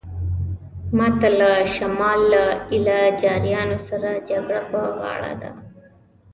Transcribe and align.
ماته 0.97 1.27
له 1.39 1.49
شمال 1.75 2.19
له 2.33 2.43
ایله 2.73 2.99
جاریانو 3.21 3.77
سره 3.87 4.09
جګړه 4.29 4.61
په 4.71 4.79
غاړه 4.99 5.33
ده. 5.41 5.51